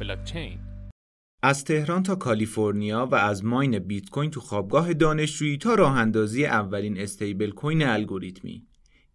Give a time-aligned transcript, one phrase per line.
[0.00, 0.58] بلاکچین
[1.42, 6.46] از تهران تا کالیفرنیا و از ماین بیت کوین تو خوابگاه دانشجویی تا راه اندازی
[6.46, 8.66] اولین استیبل کوین الگوریتمی.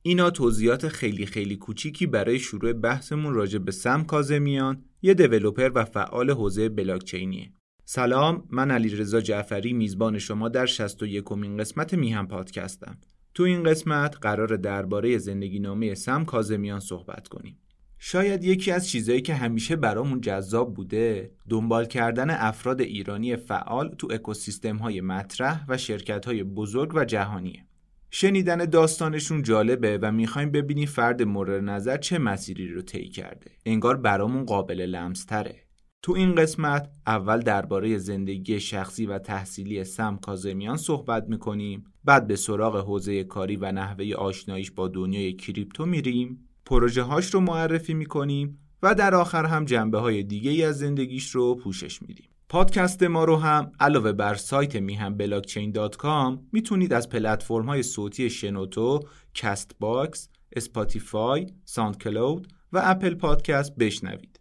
[0.02, 5.86] اینا توضیحات خیلی خیلی کوچیکی برای شروع بحثمون راجع به سم کازمیان یه دیولوپر و
[5.86, 7.52] فعال حوزه بلاکچینیه.
[7.86, 12.98] سلام من علیرضا جعفری میزبان شما در 61 امین قسمت میهم پادکستم.
[13.34, 17.60] تو این قسمت قرار درباره زندگی نامه سم کازمیان صحبت کنیم.
[18.08, 24.08] شاید یکی از چیزهایی که همیشه برامون جذاب بوده دنبال کردن افراد ایرانی فعال تو
[24.12, 27.66] اکوسیستم های مطرح و شرکت های بزرگ و جهانیه.
[28.12, 33.52] شنیدن داستانشون جالبه و می‌خوایم ببینیم فرد مورد نظر چه مسیری رو طی کرده.
[33.66, 35.56] انگار برامون قابل لمس تره
[36.02, 42.36] تو این قسمت اول درباره زندگی شخصی و تحصیلی سم کاظمیان صحبت می‌کنیم بعد به
[42.36, 46.45] سراغ حوزه کاری و نحوه آشناییش با دنیای کریپتو میریم.
[46.66, 51.32] پروژه هاش رو معرفی می‌کنیم و در آخر هم جنبه های دیگه ای از زندگیش
[51.32, 56.94] رو پوشش میدیم پادکست ما رو هم علاوه بر سایت میهن بلاکچین dot com می‌تونید
[56.94, 59.00] از پلتفرم های صوتی شنوتو،
[59.34, 64.40] Castbox، Spotify، SoundCloud و Apple Podcast بشنوید.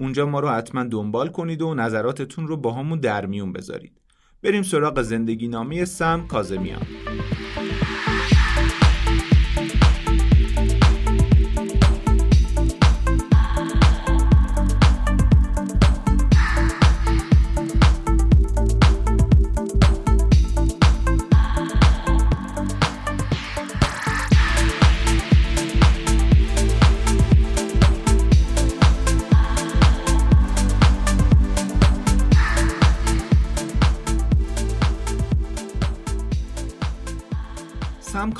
[0.00, 4.00] اونجا ما رو حتما دنبال کنید و نظراتتون رو باهامون در میون بذارید.
[4.42, 6.86] بریم سراغ زندگی نامه سم کاظمیان.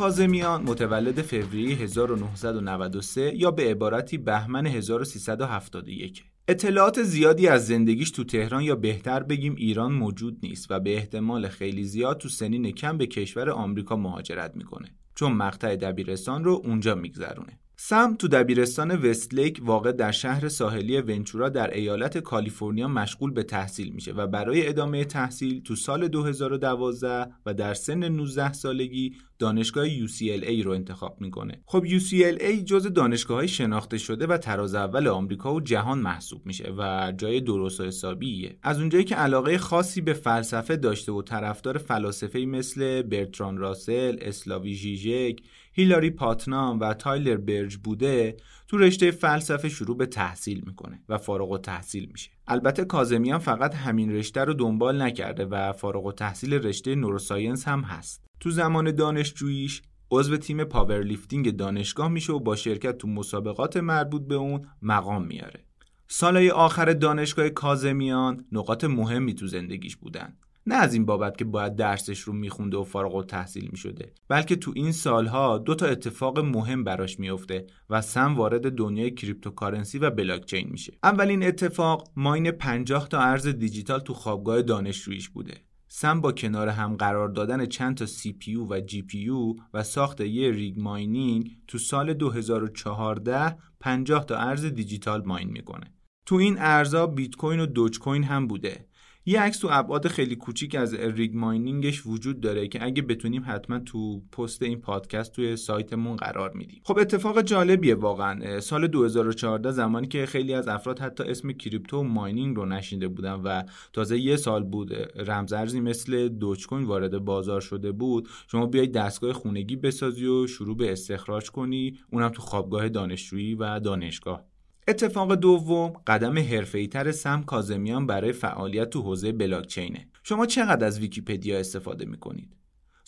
[0.00, 8.62] کازمیان متولد فوریه 1993 یا به عبارتی بهمن 1371 اطلاعات زیادی از زندگیش تو تهران
[8.62, 13.06] یا بهتر بگیم ایران موجود نیست و به احتمال خیلی زیاد تو سنین کم به
[13.06, 17.58] کشور آمریکا مهاجرت می‌کنه چون مقطع دبیرستان رو اونجا میگذرونه.
[17.82, 23.92] سم تو دبیرستان وستلیک واقع در شهر ساحلی ونچورا در ایالت کالیفرنیا مشغول به تحصیل
[23.92, 30.64] میشه و برای ادامه تحصیل تو سال 2012 و در سن 19 سالگی دانشگاه UCLA
[30.64, 31.62] رو انتخاب می‌کنه.
[31.66, 36.72] خب UCLA جز دانشگاه های شناخته شده و تراز اول آمریکا و جهان محسوب میشه
[36.78, 38.58] و جای درست و حسابیه.
[38.62, 44.74] از اونجایی که علاقه خاصی به فلسفه داشته و طرفدار فلاسفه مثل برتران راسل، اسلاوی
[44.74, 45.40] ژیژک،
[45.80, 48.36] هیلاری پاتنام و تایلر برج بوده
[48.68, 52.30] تو رشته فلسفه شروع به تحصیل می‌کنه و فارغ‌التحصیل میشه.
[52.46, 58.24] البته کاظمیان فقط همین رشته رو دنبال نکرده و فارغ‌التحصیل رشته neuroscience هم هست.
[58.40, 64.34] تو زمان دانشجوییش عضو تیم powerlifting دانشگاه میشه و با شرکت تو مسابقات مربوط به
[64.34, 65.64] اون مقام میاره.
[66.08, 70.36] سالهای آخر دانشگاه کاظمیان نقاط مهمی تو زندگیش بودن.
[70.70, 74.92] نه از این بابت که باید درسش رو میخونده و فارغ‌التحصیل می‌شده بلکه تو این
[74.92, 80.92] سالها دو تا اتفاق مهم براش میفته و سم وارد دنیای cryptocurrency و بلاکچین میشه.
[81.02, 85.54] اولین اتفاق mine 50 تا ارز دیجیتال تو خوابگاه دانشجوییش بوده.
[85.88, 89.28] سم با کنار هم قرار دادن چند تا CPU و GPU
[89.74, 95.94] و ساخت یه rig mining تو سال 2014 50 تا ارز دیجیتال mine می‌کنه.
[96.26, 98.86] تو این ارزا بیت کوین و دوج کوین هم بوده.
[99.30, 103.78] یه عکس تو ابعاد خیلی کوچیک از ریگ ماینینگش وجود داره که اگه بتونیم حتما
[103.78, 106.80] تو پست این پادکست توی سایتمون قرار میدیم.
[106.84, 108.60] خب اتفاق جالبیه واقعا.
[108.60, 113.62] سال 2014 زمانی که خیلی از افراد حتی اسم کریپتو ماینینگ رو نشینده بودن و
[113.92, 119.32] تازه یه سال بود رمزارزی مثل دوج کوین وارد بازار شده بود شما بیای دستگاه
[119.32, 124.49] خونگی بسازی و شروع به استخراج کنی اونم تو خوابگاه دانشجویی و دانشگاه.
[124.90, 130.08] اتفاق دوم قدم حرفه‌ای‌تر سم کاظمیان برای فعالیت تو حوزه بلاکچینه.
[130.22, 132.59] شما چقدر از ویکیپدیا استفاده می‌کنید؟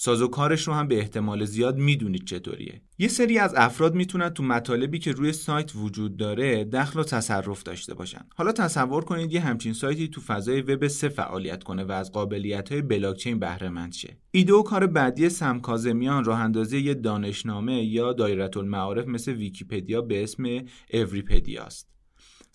[0.05, 2.83] سازوکارش رو هم به احتمال زیاد می‌دونید چطوریه.
[2.99, 7.63] یه سری از افراد می‌تونن تو مطالبی که روی سایت وجود داره دخل و تصرف
[7.63, 8.25] داشته باشن.
[8.35, 12.73] حالا تصور کنید یه همچین سایتی تو فضای وب سه فعالیت کنه و از قابلیت
[12.73, 14.17] های بلاکچین بهره مند شه.
[14.31, 20.03] ایده و کار بعدی سم کاظمیان راه اندازی یه دانشنامه یا دایره المعارف مثل ویکیپدیا
[20.03, 20.45] به اسم
[20.93, 21.92] Everipedia است.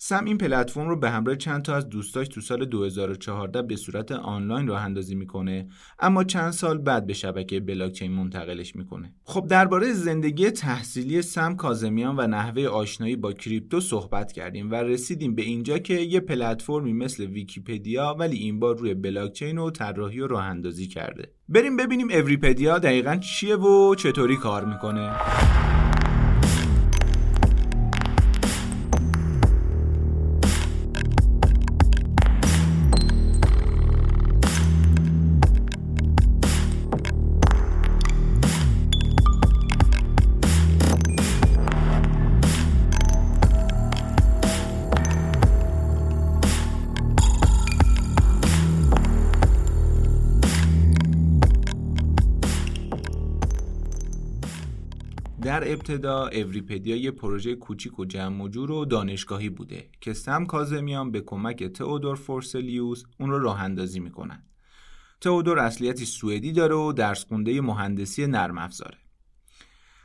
[0.00, 4.12] سم این پلتفرم رو به همراه چند تا از دوستاش تو سال 2014 به صورت
[4.12, 5.68] آنلاین راه اندازی می‌کنه
[5.98, 9.14] اما چند سال بعد به شبکه بلاکچین منتقلش می‌کنه.
[9.24, 15.34] خب درباره زندگی تحصیلی سم کاظمیان و نحوه آشنایی با کریپتو صحبت کردیم و رسیدیم
[15.34, 20.26] به اینجا که یه پلتفرمی مثل ویکیپدیا ولی این بار روی بلاکچین و طراحی و
[20.26, 21.32] راه اندازی کرده.
[21.48, 25.10] بریم ببینیم Everipedia دقیقا چیه و چطوری کار می‌کنه.
[55.90, 61.10] ابتدا Everipedia یه پروژه کوچیک و جمع و جور و دانشگاهی بوده که سم کاظمیان
[61.10, 64.42] به کمک تئودور فورسلیوس اون رو راه اندازی می‌کنن.
[65.20, 68.98] تئودور اصلیتی سوئدی داره و درس خونده مهندسی نرم افزاره.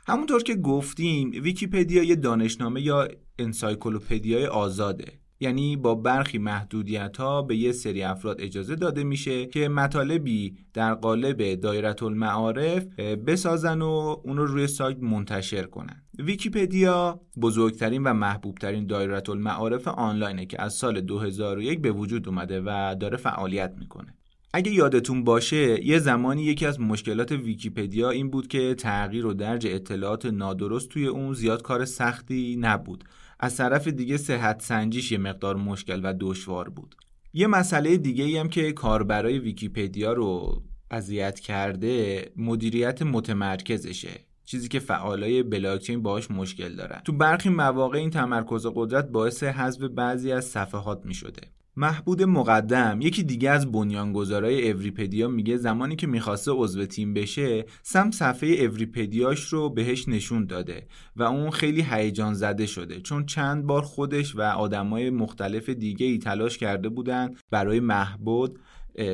[0.06, 3.08] همونطور که گفتیم ویکیپدیا یه دانشنامه یا
[3.38, 9.46] encyclopedia ی آزاده یعنی با برخی محدودیت ها به یه سری افراد اجازه داده میشه
[9.46, 16.02] که مطالبی در قالب دایره المعارف بسازن و اون رو روی سایت منتشر کنن.
[16.18, 22.96] ویکیپدیا بزرگترین و محبوبترین دایره المعارف آنلاینه که از سال 2001 به وجود اومده و
[23.00, 24.14] داره فعالیت می‌کنه.
[24.56, 29.66] اگه یادتون باشه یه زمانی یکی از مشکلات ویکیپدیا این بود که تغییر و درج
[29.66, 33.04] اطلاعات نادرست توی اون زیاد کار سختی نبود.
[33.40, 36.94] از طرف دیگه صحت سنجیش یه مقدار مشکل و دشوار بود.
[37.32, 44.78] یه مسئله دیگه ای هم که کاربرای ویکیپدیا رو اذیت کرده مدیریت متمرکزشه چیزی که
[44.78, 47.00] فعالای بلاکچین باهاش مشکل دارن.
[47.04, 51.42] تو برخی مواقع این تمرکز قدرت باعث حذف بعضی از صفحات می شده
[51.76, 58.10] مهبد مقدم یکی دیگه از بنیانگذارای Everipedia میگه زمانی که می‌خواسته عضو تیم بشه سم
[58.10, 60.86] صفحه Everipedia ش رو بهش نشون داده
[61.16, 66.18] و اون خیلی هیجان زده شده چون چند بار خودش و آدمای مختلف دیگه ای
[66.18, 68.58] تلاش کرده بودن برای مهبد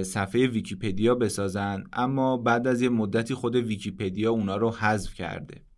[0.02, 5.69] صفحه ویکیپدیا بسازن اما بعد از یه مدتی خود ویکیپدیا اونا رو حذف کرده.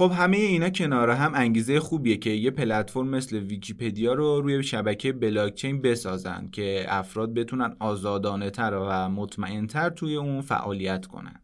[0.00, 5.12] خب همه اینا کنار هم انگیزه خوبیه که یه پلتفرم مثل ویکیپدیا رو روی شبکه
[5.12, 11.42] بلاکچین بسازن که افراد بتونن آزادانه تر و مطمئن تر توی اون فعالیت کنن.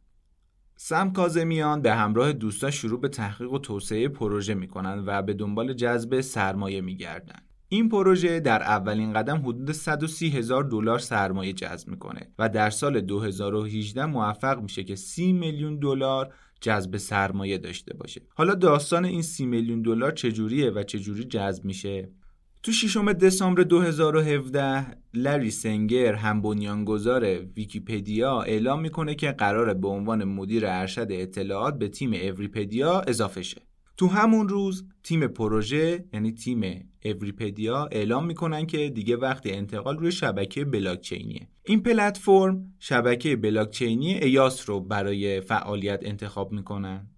[0.76, 5.72] سم کازمیان به همراه دوستا شروع به تحقیق و توسعه پروژه می‌کنن و به دنبال
[5.72, 7.40] جذب سرمایه میگردن.
[7.68, 13.00] این پروژه در اولین قدم حدود 130 هزار دلار سرمایه جذب می‌کنه و در سال
[13.00, 18.22] 2018 موفق میشه که 30 میلیون دلار جذب سرمایه داشته باشه.
[18.34, 22.10] حالا داستان این سی میلیون دلار چجوریه و چجوری جذب میشه؟
[22.62, 27.24] تو ششم دسامبر 2017 لری سنگر هم بنیانگذار
[27.56, 33.62] ویکیپدیا اعلام می‌کنه که قراره به عنوان مدیر ارشد اطلاعات به تیم Everipedia اضافه شه.
[33.96, 40.12] تو همون روز تیم پروژه یعنی تیم Everipedia اعلام می‌کنن که دیگه وقت انتقال روی
[40.12, 41.48] شبکه بلاکچینیه.
[41.64, 47.10] این پلتفرم شبکه بلاکچینی EOS رو برای فعالیت انتخاب می‌کنن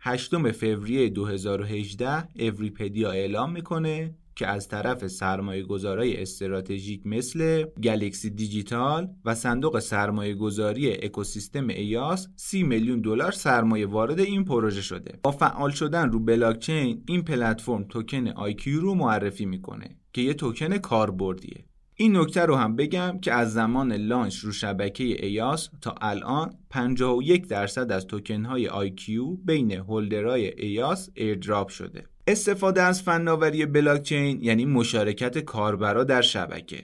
[0.00, 4.14] 8 فوریه 2018 Everipedia اعلام می‌کنه.
[4.36, 12.28] که از طرف سرمایه گذارای استراتژیک مثل Galaxy Digital و صندوق سرمایه گذاری اکوسیستم EOS
[12.36, 15.18] 30 میلیون دلار سرمایه وارد این پروژه شده.
[15.22, 20.78] با فعال شدن رو بلاکچین این پلتفرم توکن IQ رو معرفی می‌کنه که یه توکن
[20.78, 21.64] کاربردیه.
[21.94, 27.46] این نکته رو هم بگم که از زمان launch رو شبکه EOS تا الان 51
[27.46, 32.04] درصد از توکن های IQ بین holder های EOS airdrop شده.
[32.26, 36.82] استفاده از فناوری بلاکچین یعنی مشارکت کاربرا در شبکه.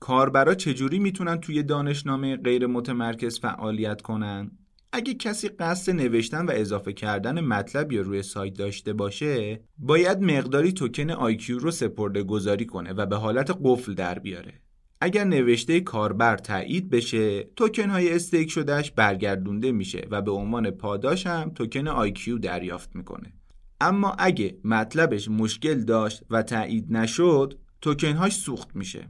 [0.00, 4.50] کاربرا چجوری می‌تونن توی دانشنامه غیر متمرکز فعالیت کنن؟
[4.92, 11.32] اگه کسی قصد نوشتن و اضافه کردن مطلبی روی سایت داشته باشه باید مقداری توکن
[11.32, 14.52] IQ رو سپرده گذاری کنه و به حالت قفل در بیاره.
[15.00, 21.26] اگر نوشته کاربر تایید بشه توکن های stake شده‌ش برگردونده میشه و به عنوان پاداش
[21.26, 23.32] هم توکن IQ دریافت می‌کنه.
[23.80, 29.08] اما اگه مطلبش مشکل داشت و تایید نشد توکنهاش سوخت میشه.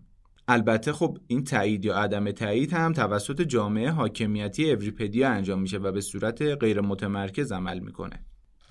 [0.49, 5.93] البته خب این تایید یا عدم تایید هم توسط جامعه حاکمیتی Everipedia انجام میشه و
[5.93, 8.25] به صورت غیر متمرکز عمل می‌کنه.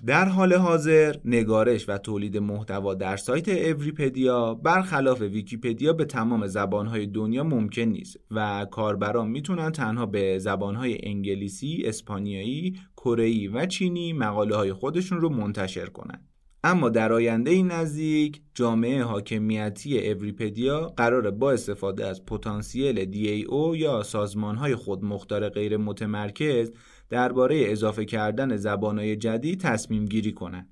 [0.06, 7.06] در حال حاضر نگارش و تولید محتوا در سایت Everipedia برخلاف ویکیپدیا به تمام زبانهای
[7.06, 14.56] دنیا ممکن نیست و کاربران می‌تونن تنها به زبانهای انگلیسی، اسپانیایی، کره و چینی مقاله
[14.56, 16.20] های خودشون رو منتشر کنن.
[16.64, 24.74] اما در آینده نزدیک جامعه حاکمیتی Everipedia قراره با استفاده از پتانسیل DAO یا سازمانهای
[24.74, 26.72] خودمختار غیر متمرکز
[27.10, 30.68] درباره اضافه کردن زبانهای جدید تصمیم گیری کنن.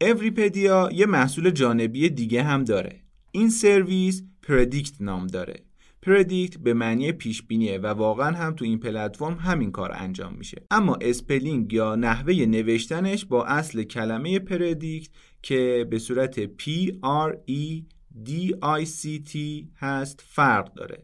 [0.00, 3.00] Everipedia یه محصول جانبی دیگه هم داره.
[3.32, 5.68] این سرویس PredIQt نام داره.
[6.02, 10.62] predict به معنی پیش بینیه و واقعا هم تو این پلتفرم همین کار انجام میشه
[10.70, 15.10] اما spelling یا نحوه نوشتنش با اصل کلمه predict
[15.42, 16.92] که به صورت P
[17.28, 17.82] R E
[18.26, 18.30] D
[18.62, 19.36] I C T
[19.76, 21.02] هست فرق داره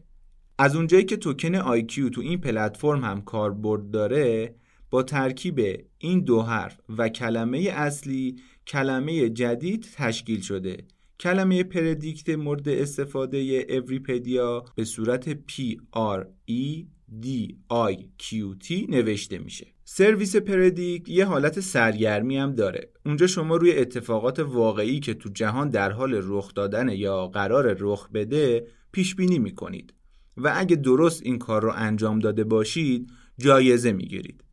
[0.57, 4.55] از اونجایی که توکن IQ تو این پلتفرم هم کاربرد داره
[4.89, 8.35] با ترکیب این دو حرف و کلمه اصلی
[8.67, 10.77] کلمه جدید تشکیل شده.
[11.19, 16.85] کلمه پردیکت مورد استفاده اوریپدیا به صورت P R E
[17.21, 17.27] D
[17.71, 19.67] I Q T نوشته میشه.
[19.83, 22.89] سرویس پردیک یه حالت سرگرمی هم داره.
[23.05, 28.09] اونجا شما روی اتفاقات واقعی که تو جهان در حال رخ دادن یا قرار رخ
[28.09, 29.93] بده پیش بینی می‌کنید.
[30.37, 34.43] و اگه درست این کار رو انجام داده باشید جایزه می‌گیرید.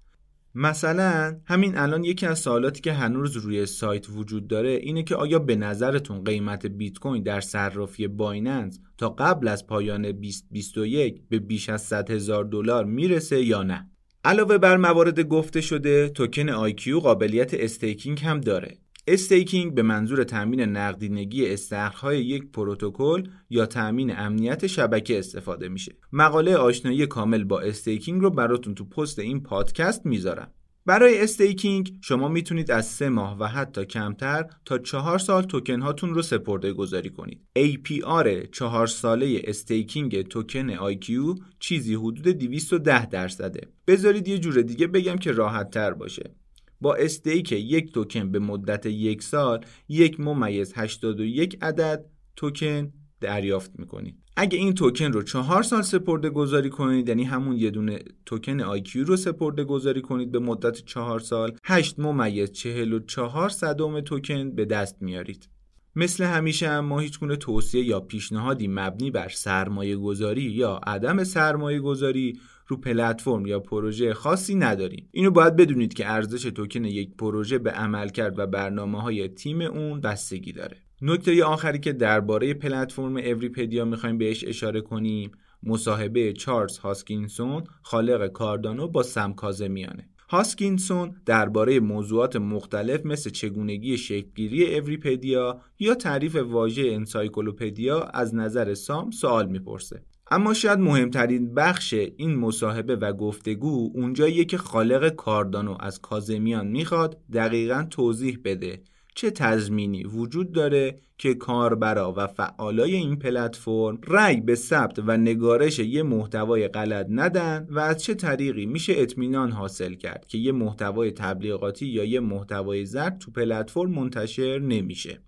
[0.54, 5.38] مثلا همین الان یکی از سوالاتی که هنوز روی سایت وجود داره اینه که آیا
[5.38, 11.68] به نظرتون قیمت بیت کوین در صرافی بایننس تا قبل از پایان 2021 به بیش
[11.68, 13.90] از 100 هزار دلار می‌رسه یا نه؟
[14.24, 18.78] علاوه بر موارد گفته شده توکن IQ قابلیت staking هم داره.
[19.12, 25.96] staking به منظور تامین نقدینگی استخرهای یک پروتکل یا تامین امنیت شبکه استفاده میشه.
[26.12, 30.50] مقاله آشنایی کامل با staking رو براتون تو پست این پادکست می‌ذارم.
[30.86, 36.14] برای staking شما می‌تونید از سه ماه و حتی کمتر تا چهار سال توکن هاتون
[36.14, 37.40] رو سپرده گذاری کنید.
[37.58, 41.10] APR چهار ساله staking توکن IQ
[41.58, 43.60] چیزی حدود 210 درصده.
[43.86, 46.34] بذارید یه جور دیگه بگم که راحت تر باشه.
[46.82, 52.04] با stake یک توکن به مدت یک سال یک ممیز 81 عدد
[52.36, 54.16] توکن دریافت می‌کنید.
[54.36, 59.04] اگه این توکن رو چهار سال سپرده گذاری کنید یعنی همون یه دونه توکن آیکیو
[59.04, 65.02] رو سپرده گذاری کنید به مدت چهار سال 8 ممیز 44 صدم توکن به دست
[65.02, 65.48] میارید.
[65.96, 71.24] مثل همیشه هم ما هیچ گونه توصیه یا پیشنهادی مبنی بر سرمایه گذاری یا عدم
[71.24, 75.08] سرمایه گذاری رو پلتفرم یا پروژه خاصی نداریم.
[75.10, 80.00] اینو باید بدونید که ارزش توکن یک پروژه به عملکرد و برنامه های تیم اون
[80.00, 80.76] بستگی داره.
[81.02, 85.30] نکته آخری که درباره پلتفرم اوریپدیا می‌خوایم بهش اشاره کنیم
[85.62, 90.08] مصاحبه چارلز هاسکینسون خالق کاردانو با سم کاظمیانه.
[90.28, 99.10] هاسکینسون درباره موضوعات مختلف مثل چگونگی شکلگیری اوریپدیا یا تعریف واژه انسایکلوپدیا از نظر سام
[99.10, 100.02] سوال می‌پرسه.
[100.32, 107.18] اما شاید مهمترین بخش این مصاحبه و گفتگو اونجاییه که خالق کاردانو از کاظمیان می‌خواد
[107.32, 108.82] دقیقا توضیح بده.
[109.14, 115.78] چه تضمینی وجود داره که کاربرا و فعالای این پلتفرم رأی به ثبت و نگارش
[115.78, 121.10] یه محتوای غلط ندن و از چه طریقی میشه اطمینان حاصل کرد که یه محتوای
[121.10, 125.20] تبلیغاتی یا یه محتوای زرد تو پلتفرم منتشر نمیشه؟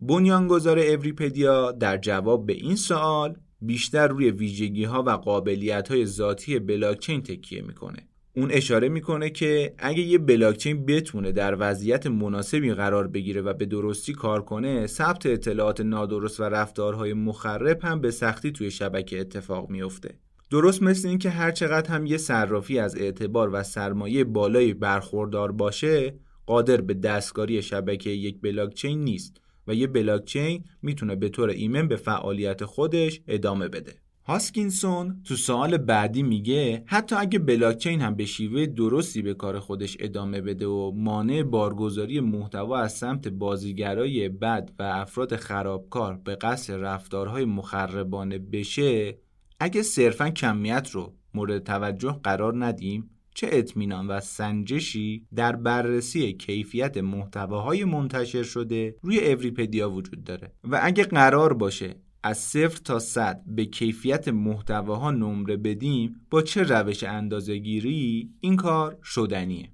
[0.00, 6.58] بنیانگذار اوریپدیا در جواب به این سوال بیشتر روی ویژگی ها و قابلیت های ذاتی
[6.58, 8.08] بلاکچین تکیه می‌کنه.
[8.36, 13.66] اون اشاره می‌کنه که اگه یه بلاکچین بتونه در وضعیت مناسبی قرار بگیره و به
[13.66, 19.70] درستی کار کنه ثبت اطلاعات نادرست و رفتارهای مخرب هم به سختی توی شبکه اتفاق
[19.70, 20.18] میفته
[20.50, 26.14] درست مثل اینکه هر چقدر هم یه صرافی از اعتبار و سرمایه بالایی برخوردار باشه
[26.46, 29.40] قادر به دستکاری شبکه یک بلاکچین نیست.
[29.66, 34.04] و یه بلاکچین می‌تونه به طور ایمن به فعالیت خودش ادامه بده.
[34.26, 39.96] هاسکینسون تو سوال بعدی میگه حتی اگه بلاکچین هم به شیوه درستی به کار خودش
[40.00, 46.74] ادامه بده و مانع بارگذاری محتوا از سمت بازیگرای بد و افراد خرابکار به قصد
[46.74, 49.18] رفتارهای مخربانه بشه
[49.60, 56.96] اگه صرفا کمیت رو مورد توجه قرار ندیم چه اطمینان و سنجشی در بررسی کیفیت
[56.96, 63.42] محتواهای منتشر شده روی اوریپدیا وجود داره و اگه قرار باشه از صفر تا صد
[63.46, 69.70] به کیفیت محتواها نمره بدیم با چه روش اندازهگیری؟ این کار شدنیه.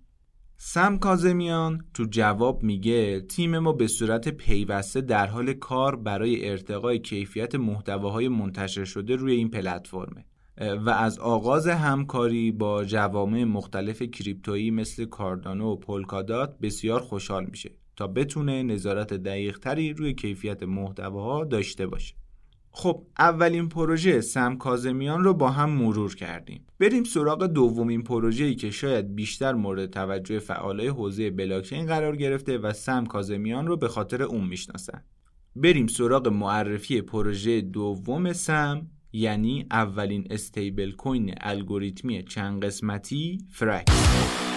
[0.56, 6.98] سم کازمیان تو جواب میگه تیم ما به صورت پیوسته در حال کار برای ارتقای
[6.98, 10.24] کیفیت محتواهای منتشر شده روی این پلتفرمه.
[10.60, 17.70] و از آغاز همکاری با جوامع مختلف کریپتویی مثل کاردانو و پولکادات بسیار خوشحال میشه
[17.96, 22.14] تا بتونه نظارت دقیق تری روی کیفیت محتواها داشته باشه.
[22.70, 26.66] خب اولین پروژه سم کازمیان رو با هم مرور کردیم.
[26.78, 32.72] بریم سراغ دومین پروژه‌ای که شاید بیشتر مورد توجه فعالای حوزه بلاکچین قرار گرفته و
[32.72, 35.04] سم کازمیان رو به خاطر اون می‌شناسن.
[35.56, 38.86] بریم سراغ معرفی پروژه دوم سم.
[39.12, 44.49] یعنی اولین استیبل کوین الگوریتمی چند قسمتی؟ فرکس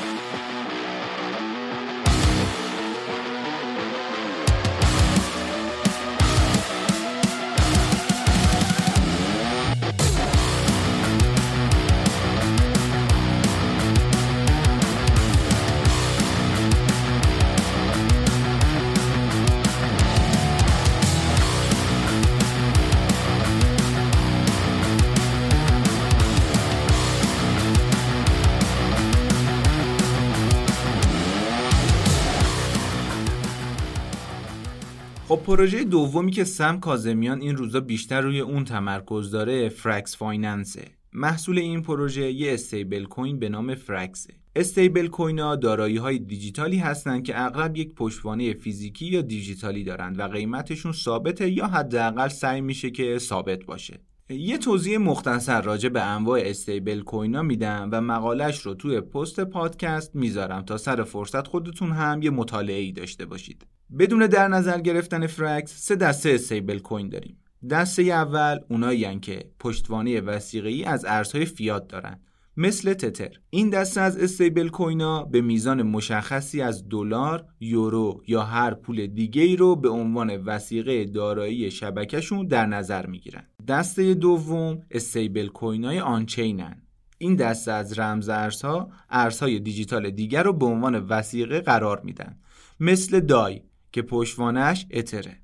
[35.54, 40.86] پروژه دومی که سم کاظمیان این روزا بیشتر روی اون تمرکز داره فرکس فایننسه.
[41.14, 44.34] محصول این پروژه یه استیبل کوین به نام فرکسه.
[44.56, 50.20] استیبل کوین ها دارایی های دیجیتالی هستند که اغلب یک پشتوانه فیزیکی یا دیجیتالی دارند
[50.20, 54.00] و قیمتشون ثابته یا حداقل سعی میشه که ثابت باشه.
[54.30, 59.40] یه توضیح مختصر راجع به انواع استیبل کوین ها میدم و مقالش رو توی پست
[59.40, 63.66] پادکست می‌ذارم تا سر فرصت خودتون هم یه مطالعه ای داشته باشید.
[64.00, 67.38] بدون در نظر گرفتن فرکس سه دسته استیبل کوین داریم
[67.70, 72.20] دسته اول اونایی که پشتوانه وثیقه‌ای از ارزهای فیات دارن
[72.58, 78.74] مثل تتر این دسته از استیبل کوینا به میزان مشخصی از دلار، یورو یا هر
[78.74, 83.44] پول دیگه ای رو به عنوان وثیقه دارایی شبکهشون در نظر می‌گیرن.
[83.68, 86.82] دسته دوم استیبل کوینای on-chain ن.
[87.18, 92.38] این دسته از رمز ارزها ارزهای دیجیتال دیگر رو به عنوان وثیقه قرار میدن.
[92.80, 93.62] مثل دای
[93.94, 95.38] که پشتوانش اتره.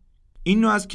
[0.44, 0.88] این نوع از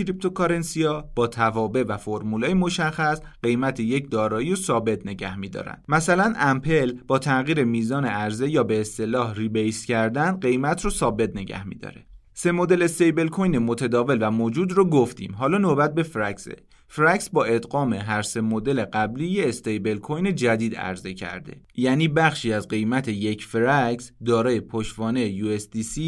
[0.76, 6.92] ها با توابع و فرمولای مشخص قیمت یک دارایی رو ثابت نگه میدارن مثلا امپل
[7.06, 12.06] با تغییر میزان عرضه یا به اصطلاح rebase کردن قیمت رو ثابت نگه میداره.
[12.34, 15.34] سه مدل استیبل کوین متداول و موجود رو گفتیم.
[15.34, 16.56] حالا نوبت به فرکسه
[16.96, 21.60] فرکس با ادغام هر سه مدل قبلی استیبل کوین جدید عرضه کرده.
[21.76, 26.00] یعنی بخشی از قیمت یک فرکس دارای پشتوانه USDC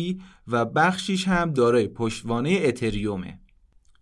[0.49, 3.39] و بخشیش هم دارای پشتوانه اتریومه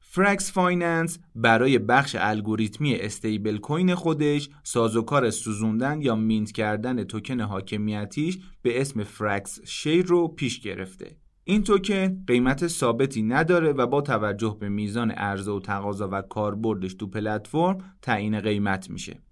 [0.01, 8.39] فرکس فایننس برای بخش الگوریتمی استیبل کوین خودش سازوکار سوزوندن یا mint کردن توکن حاکمیتیش
[8.63, 11.17] به اسم فرکس شیر رو پیش گرفته.
[11.47, 16.95] این توکن قیمت ثابتی نداره و با توجه به میزان عرضه و تقاضا و کاربردش
[16.95, 19.23] تو پلتفرم تعیین قیمت میشه.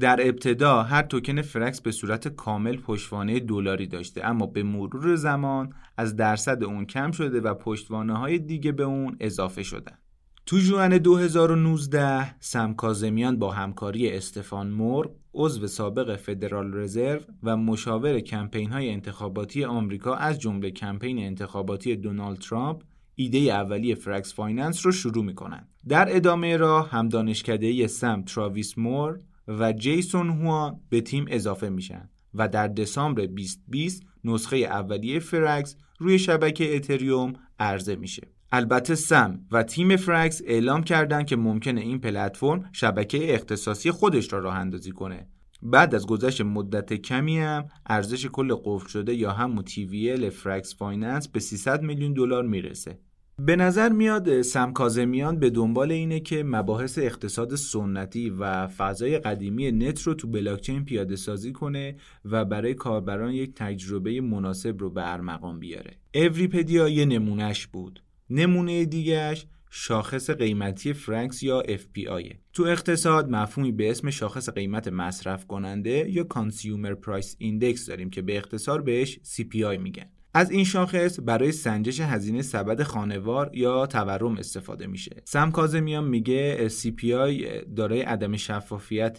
[0.00, 5.72] در ابتدا هر توکن فرکس به صورت کامل پشتوانه دلاری داشته اما به مرور زمان
[5.96, 9.98] از درصد اون کم شده و پشتوانه های دیگه به اون اضافه شدن.
[10.46, 18.20] تو جون 2019 سم کاظمیان با همکاری استفان مور عضو سابق فدرال رزرو و مشاور
[18.20, 22.82] کمپین های انتخاباتی آمریکا از جمله کمپین انتخاباتی دونالد ترامپ
[23.14, 29.20] ایده اولیه فرکس فایننس رو شروع می‌کنن در ادامه راه هم دانشکده‌ای سم تراویس مور
[29.48, 36.18] و جیسون هوان به تیم اضافه میشن و در دسامبر 2020 نسخه اولیه فرکس روی
[36.18, 38.33] شبکه اتریوم عرضه میشه.
[38.56, 44.38] البته سم و تیم فرکس اعلام کردند که ممکنه این پلتفرم شبکه اختصاصی خودش را
[44.38, 45.28] راه اندازی کنه
[45.62, 51.28] بعد از گذشت مدت کمی هم ارزش کل قفل شده یا هم TVL فرکس فایننس
[51.28, 52.98] به 300 میلیون دلار می‌رسه
[53.38, 59.72] به نظر میاد سم کاظمیان به دنبال اینه که مباحث اقتصاد سنتی و فضای قدیمی
[59.72, 65.12] نت رو تو بلاکچین پیاده سازی کنه و برای کاربران یک تجربه مناسب رو به
[65.12, 65.96] ارمغان بیاره.
[66.14, 68.00] اوریپدیا یه نمونهش بود.
[68.34, 75.46] نمونه دیگهش شاخص قیمتی فرانکس یا FPI تو اقتصاد مفهومی به اسم شاخص قیمت مصرف
[75.46, 80.06] کننده یا Consumer Price Index داریم که به اختصار بهش CPI میگن.
[80.34, 85.22] از این شاخص برای سنجش هزینه سبد خانوار یا تورم استفاده میشه.
[85.24, 87.44] سم کازمیان میگه CPI
[87.76, 89.18] دارای عدم شفافیت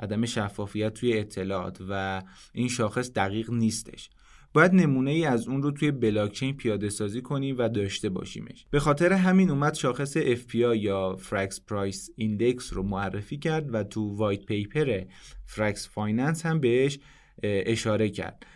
[0.00, 4.10] عدم شفافیت توی اطلاعات و این شاخص دقیق نیستش.
[4.52, 8.66] باید نمونه ای از اون رو توی بلاکچین پیاده سازی کنیم و داشته باشیمش.
[8.70, 14.16] به خاطر همین اومد شاخص FPI یا Frax Price Index رو معرفی کرد و تو
[14.16, 15.02] white paper
[15.46, 16.98] فرکس فایننس هم بهش
[17.42, 18.46] اشاره کرد.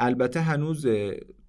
[0.00, 0.86] البته هنوز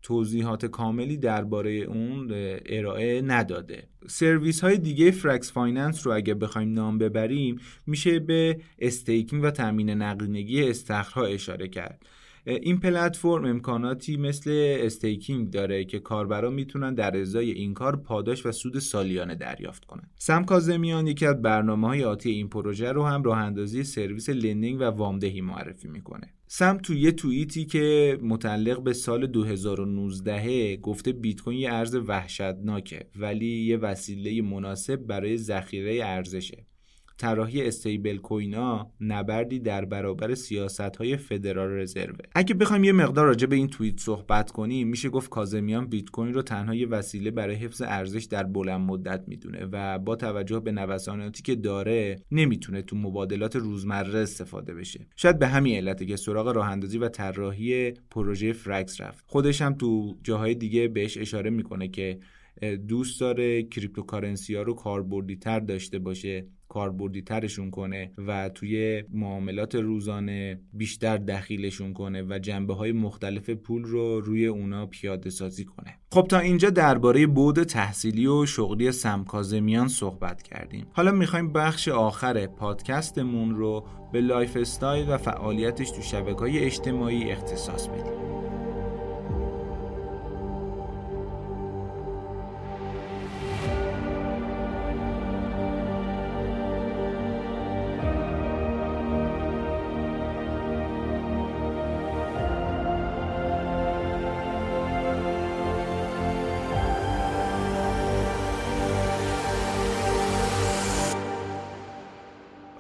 [0.02, 2.28] توضیحات کاملی درباره اون
[2.66, 3.88] ارائه نداده.
[4.08, 9.90] سرویس های دیگه فرکس فایننس رو اگه بخوایم نام ببریم میشه به staking و تامین
[9.90, 12.06] نقدینگی استخرها اشاره کرد.
[12.46, 18.52] این پلتفرم امکاناتی مثل staking داره که کاربرا می‌تونن در ازای این کار پاداش و
[18.52, 20.10] سود سالیانه دریافت کنن.
[20.16, 24.82] سم کاظمیان یکی از برنامه های آتی این پروژه رو هم راه اندازی سرویس lending
[24.82, 26.34] و وامدهی معرفی می‌کنه.
[26.48, 33.08] سم تو یه توییتی که متعلق به سال 2019 گفته بیت کوین یه ارز وحشتناکه
[33.16, 36.66] ولی یه وسیله مناسب برای ذخیره ارزشه.
[37.20, 42.14] طراحی استیبل کوینا نبردی در برابر سیاست های فدرال رزرو.
[42.36, 46.34] اگه بخوایم یه مقدار راجع به این توییت صحبت کنیم میشه گفت کاظمیان بیت کوین
[46.34, 50.72] رو تنها یه وسیله برای حفظ ارزش در بلند مدت می‌دونه و با توجه به
[50.72, 55.08] نوساناتی که داره نمی‌تونه تو مبادلات روزمره استفاده بشه.
[55.16, 59.24] شاید به همین علته که سراغ راه اندازی و طراحی پروژه فرکس رفت.
[59.28, 62.20] خودش هم تو جاهای دیگه بهش اشاره می‌کنه که
[62.88, 69.76] دوست داره cryptocurrency ها رو کاربردی تر داشته باشه کاربردی ترشون کنه و توی معاملات
[69.76, 76.00] روزانه بیشتر دخیلشون کنه و جنبه های مختلف پول رو روی اونا پیاده سازی کنه.
[76.12, 80.88] خب تا اینجا درباره بعد تحصیلی و شغلی سم کاظمیان صحبت کردیم.
[80.92, 87.88] حالا می‌خوایم بخش آخر پادکستمون رو به lifestyle و فعالیتش تو شبکه های اجتماعی اختصاص
[87.88, 88.29] بدیم.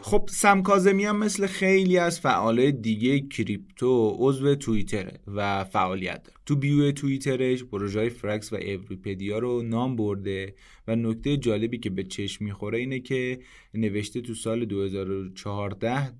[0.09, 0.63] خب سم
[0.99, 6.37] هم مثل خیلی از فعالای دیگه کریپتو عضو توییتره و فعالیت داره.
[6.45, 10.55] تو bio توییترش پروژه فرکس و اوریپدیا رو نام برده
[10.87, 13.39] و نکته جالبی که به چشم می‌خوره اینه که
[13.73, 16.11] نوشته تو سال 2014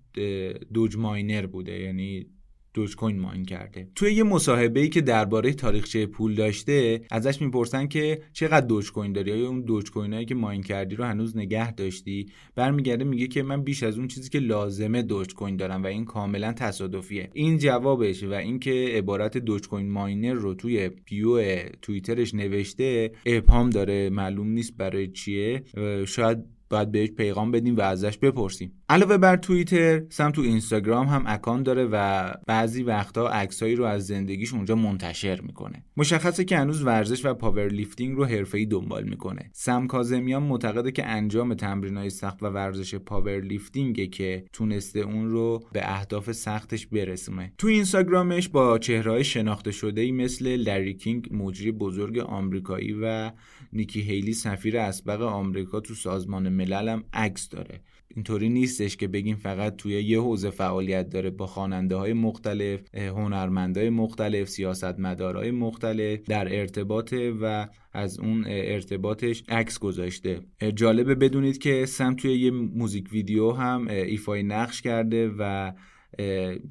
[0.74, 1.80] doge miner بوده.
[1.80, 2.26] یعنی
[2.74, 3.88] دوج کوین mine کرده.
[3.96, 9.14] توی یه مصاحبه ای که درباره تاریخچه پول داشته ازش می‌پرسن که چقدر دوج کوین
[9.14, 13.28] داری؟ یا اون دوج کوین هایی که mine کردی رو هنوز نگه داشتی؟ برمیگرده میگه
[13.28, 17.30] که من بیش از اون چیزی که لازمه دوج کوین دارم و این کاملا تصادفیه.
[17.34, 24.10] این جوابش و اینکه عبارت دوج کوین miner رو توی bio توییترش نوشته ابهام داره.
[24.10, 25.64] معلوم نیست برای چیه.
[26.08, 26.38] شاید
[26.70, 28.72] باید بهش پیغام بدیم و ازش بپرسیم.
[28.90, 34.08] علاوه بر توییتر سم تو اینستاگرام هم account داره و بعضی وقتا عکسایی رو از
[34.08, 35.84] زندگیش اونجا منتشر می‌کنه.
[35.98, 39.50] مشخصه که هنوز ورزش و powerlifting رو حرفه‌ای دنبال می‌کنه.
[39.54, 45.64] سم کاظمیان معتقده که انجام تمرینای سخت و ورزش powerlifting ه که تونسته اون رو
[45.74, 47.54] به اهداف سختش برسونه.
[47.58, 53.32] تو اینستاگرامش با چهرههای شناخته شده مثل لری کینگ مجری بزرگ آمریکایی و
[53.74, 57.80] نیکی هیلی سفیر اسبق آمریکا تو سازمان ملل هم عکس داره.
[58.16, 63.90] اینطوری نیستش که بگیم فقط توی یه حوزه فعالیت داره با خواننده های مختلف هنرمندای
[63.90, 70.42] مختلف سیاستمدارای مختلف در ارتباطه و از اون ارتباطش عکس گذاشته.
[70.76, 75.72] جالبه بدونید که سم توی یه موزیک ویدیو هم ایفای نقش کرده و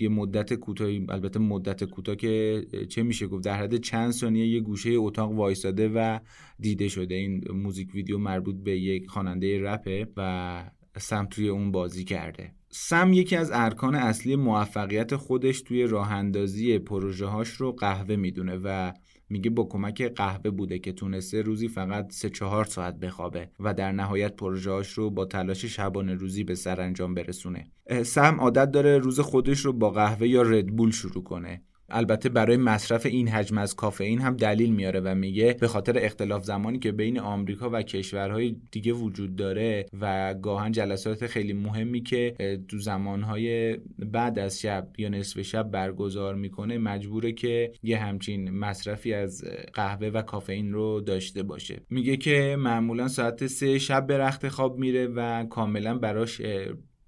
[0.01, 4.61] یه مدت کوتاهی البته مدت کوتاه که چه میشه گفت؟ در حد چند ثانیه یه
[4.61, 6.18] گوشه اتاق وایساده و
[6.61, 7.14] دیده شده.
[7.14, 12.53] این موزیک ویدیو مربوط به یک خواننده رپه و سم توی اون بازی کرده.
[12.70, 18.61] سم یکی از ارکان اصلی موفقیت خودش توی راه اندازی پروژه هاش رو قهوه می‌دونه
[18.64, 18.92] و
[19.31, 23.93] میگه با کمک قهوه بوده که تونسته روزی فقط سه چهار ساعت بخوابه و در
[23.93, 27.71] نهایت پروژهاش رو با تلاش شبانه روزی به سرانجام برسونه.
[28.05, 31.62] سم عادت داره روز خودش رو با قهوه یا ردبول شروع کنه.
[31.90, 36.44] البته برای مصرف این حجم از کافئین هم دلیل میاره و میگه به خاطر اختلاف
[36.44, 42.35] زمانی که بین آمریکا و کشورهای دیگه وجود داره و گاهن جلسات خیلی مهمی که
[42.68, 49.14] تو زمانهای بعد از شب یا نصف شب برگزار می‌کنه مجبوره که یه همچین مصرفی
[49.14, 51.81] از قهوه و کافئین رو داشته باشه.
[51.90, 56.40] میگه که معمولا ساعت سه شب به رخت خواب میره و کاملا براش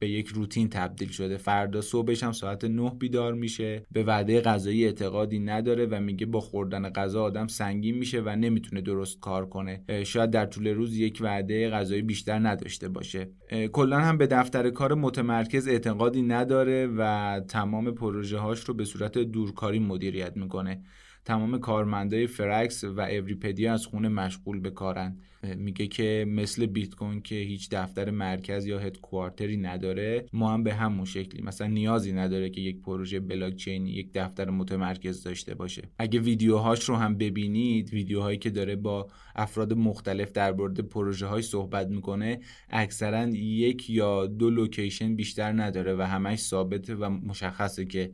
[0.00, 1.36] به یک روتین تبدیل شده.
[1.36, 3.86] فردا صبحش هم ساعت 9 بیدار میشه.
[3.92, 8.80] به وعده غذایی اعتقادی نداره و میگه با خوردن غذا آدم سنگین میشه و نمی‌تونه
[8.80, 9.84] درست کار کنه.
[10.04, 13.30] شاید در طول روز یک وعده غذایی بیشتر نداشته باشه.
[13.72, 19.18] کلا هم به دفتر کار متمرکز اعتقادی نداره و تمام پروژه هاش رو به صورت
[19.18, 20.82] دورکاری مدیریت می‌کنه.
[21.24, 25.18] تمام کارمندای فرکس و اوریپدیا از خونه مشغول به کارن.
[25.42, 30.62] میگه که مثل بیت کوین که هیچ دفتر مرکزی یا headquarter ی نداره ما هم
[30.62, 31.42] به همون شکلیم.
[31.42, 35.82] اصلا نیازی نداره که یک پروژه بلاک چین یک دفتر متمرکز داشته باشه.
[35.98, 41.42] اگه ویدیوهاش رو هم ببینید ویدیوهایی که داره با افراد مختلف در مورد پروژه های
[41.42, 48.12] صحبت می‌کنه اکثرا یک یا دو لوکیشن بیشتر نداره و همش ثابته و مشخصه که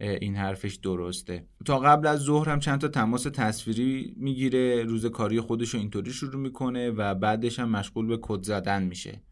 [0.00, 1.46] این حرفش درسته.
[1.64, 6.12] تا قبل از ظهر هم چند تا تماس تصویری می‌گیره روز کاری خودش رو اینطوری
[6.12, 9.22] شروع می‌کنه و بعدش هم مشغول به کد زدن میشه.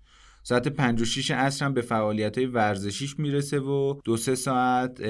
[0.43, 5.01] ساعت 5 و 6 عصر هم به فعالیت های ورزشیش می‌رسه و دو سه ساعت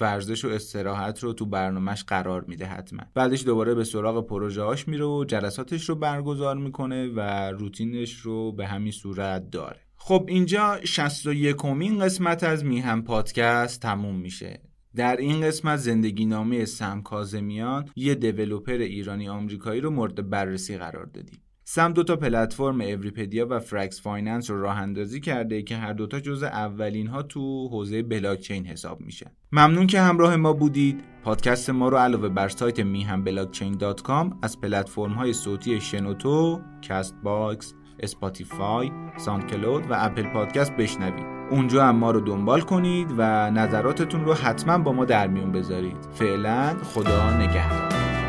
[0.00, 3.02] ورزش و استراحت رو تو برنامهش قرار میده حتما.
[3.14, 8.52] بعدش دوباره به سراغ پروژه هاش میره و جلساتش رو برگزار می‌کنه و روتینش رو
[8.52, 9.80] به همین صورت داره.
[9.96, 14.60] خب اینجا 61 مین قسمت از میهم پادکست تموم میشه.
[14.96, 21.06] در این قسمت زندگی نامه سم کاظمیان یه developer ایرانی آمریکایی رو مورد بررسی قرار
[21.06, 21.42] دادیم.
[21.64, 26.42] سم دوتا پلتفرم اوریپدیا و فرکس فایننس رو راه اندازی کرده که هر دوتا جز
[26.42, 29.30] اولین ها تو حوزه بلاکچین حساب میشه.
[29.52, 31.04] ممنون که همراه ما بودید.
[31.24, 33.78] پادکست ما رو علاوه بر سایت میهم بلاکچین
[34.42, 41.26] از پلتفرم های صوتی شنوتو، کست باکس، اسپاتیفای، ساندکلود و اپل پادکست بشنوید.
[41.50, 45.96] اونجا هم ما رو دنبال کنید و نظراتتون رو حتما با ما در میون بذارید.
[46.14, 48.21] فعلا خدا نگهدار.